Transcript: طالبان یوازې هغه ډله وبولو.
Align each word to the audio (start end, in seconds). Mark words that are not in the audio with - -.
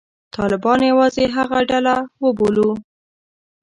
طالبان 0.35 0.79
یوازې 0.91 1.23
هغه 1.37 1.59
ډله 1.69 1.95
وبولو. 2.23 2.69